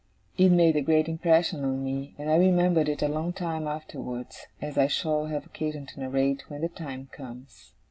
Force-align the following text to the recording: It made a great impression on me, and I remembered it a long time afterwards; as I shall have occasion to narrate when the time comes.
It 0.35 0.49
made 0.49 0.75
a 0.77 0.81
great 0.81 1.07
impression 1.07 1.63
on 1.63 1.83
me, 1.83 2.15
and 2.17 2.27
I 2.27 2.37
remembered 2.37 2.89
it 2.89 3.03
a 3.03 3.07
long 3.07 3.33
time 3.33 3.67
afterwards; 3.67 4.47
as 4.59 4.75
I 4.75 4.87
shall 4.87 5.27
have 5.27 5.45
occasion 5.45 5.85
to 5.85 5.99
narrate 5.99 6.49
when 6.49 6.61
the 6.61 6.69
time 6.69 7.09
comes. 7.11 7.75